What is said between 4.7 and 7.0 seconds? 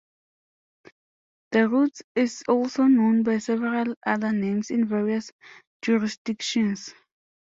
in various jurisdictions.